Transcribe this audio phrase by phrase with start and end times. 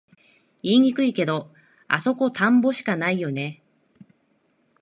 [0.63, 1.53] 言いにくいけど、
[1.87, 3.61] あそこ田んぼしかないよね